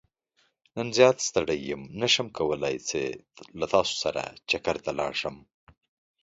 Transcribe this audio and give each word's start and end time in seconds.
نن 0.75 0.87
زيات 0.97 1.17
ستړى 1.29 1.57
يم 1.69 1.81
نه 1.99 2.07
شم 2.13 2.27
کولاي 2.37 2.77
چې 2.89 3.01
له 3.59 3.65
تاسو 3.73 3.93
سره 4.03 4.21
چکرته 4.49 4.89
لاړ 4.99 5.11
شم. 5.21 5.35